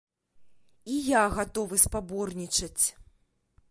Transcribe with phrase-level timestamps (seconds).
[0.93, 2.85] І я гатовы спаборнічаць.